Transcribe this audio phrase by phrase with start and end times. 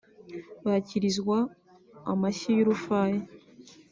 [0.65, 1.37] bakirizwa
[2.11, 3.21] amashyi y’urufaya